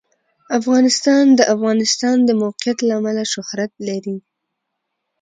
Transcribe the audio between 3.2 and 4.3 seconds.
شهرت لري.